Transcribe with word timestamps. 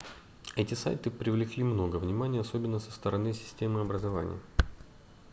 эти 0.55 0.73
сайты 0.73 1.11
привлекли 1.11 1.61
много 1.63 1.97
внимания 1.97 2.39
особенно 2.39 2.79
со 2.79 2.89
стороны 2.91 3.33
системы 3.33 3.81
образования 3.81 4.39